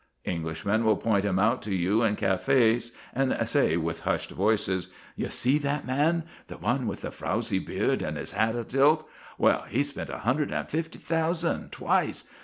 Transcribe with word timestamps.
Englishmen 0.25 0.83
will 0.83 0.97
point 0.97 1.23
him 1.25 1.37
out 1.37 1.61
to 1.61 1.75
you 1.75 2.01
in 2.01 2.15
cafés, 2.15 2.89
and 3.13 3.37
say 3.47 3.77
with 3.77 3.99
hushed 3.99 4.31
voices, 4.31 4.87
"You 5.15 5.29
see 5.29 5.59
that 5.59 5.85
man, 5.85 6.23
the 6.47 6.57
one 6.57 6.87
with 6.87 7.01
the 7.01 7.11
frowsy 7.11 7.59
beard 7.59 8.01
and 8.01 8.17
his 8.17 8.31
hat 8.31 8.55
atilt 8.55 9.05
well, 9.37 9.63
he 9.69 9.83
spent 9.83 10.09
a 10.09 10.17
hundred 10.25 10.51
and 10.51 10.67
fifty 10.67 10.97
thousand 10.97 11.71
twice! 11.71 12.23